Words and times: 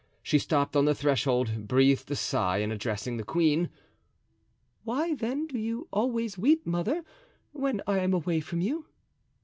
She 0.23 0.39
stopped 0.39 0.75
on 0.75 0.85
the 0.85 0.95
threshold, 0.95 1.67
breathed 1.67 2.09
a 2.09 2.15
sigh, 2.15 2.57
and 2.57 2.73
addressing 2.73 3.17
the 3.17 3.23
queen: 3.23 3.69
"Why, 4.83 5.13
then, 5.13 5.45
do 5.45 5.59
you 5.59 5.87
always 5.93 6.39
weep, 6.39 6.65
mother, 6.65 7.03
when 7.51 7.81
I 7.85 7.99
am 7.99 8.15
away 8.15 8.39
from 8.39 8.61
you?" 8.61 8.87